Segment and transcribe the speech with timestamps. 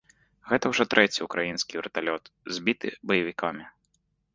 [0.51, 2.23] Гэта ўжо трэці ўкраінскі верталёт,
[2.59, 3.75] збіты баевікамі.